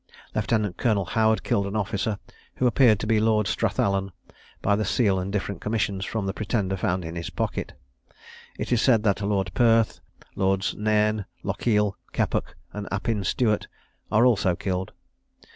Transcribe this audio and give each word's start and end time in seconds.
Lieutenant 0.33 0.77
Colonel 0.77 1.05
Howard 1.05 1.43
killed 1.43 1.67
an 1.67 1.75
officer, 1.75 2.17
who 2.55 2.65
appeared 2.65 2.99
to 3.01 3.05
be 3.05 3.19
Lord 3.19 3.45
Strathallan, 3.45 4.11
by 4.59 4.75
the 4.75 4.83
seal 4.83 5.19
and 5.19 5.31
different 5.31 5.61
commissions 5.61 6.05
from 6.05 6.25
the 6.25 6.33
Pretender 6.33 6.75
found 6.75 7.05
in 7.05 7.15
his 7.15 7.29
pocket. 7.29 7.73
It 8.57 8.71
is 8.71 8.81
said 8.81 9.05
Lord 9.21 9.51
Perth, 9.53 9.99
Lords 10.35 10.73
Nairn, 10.73 11.25
Lochiel, 11.43 11.93
Keppock, 12.13 12.55
and 12.73 12.87
Appin 12.91 13.23
Stuart, 13.23 13.67
are 14.11 14.25
also 14.25 14.55
killed. 14.55 14.91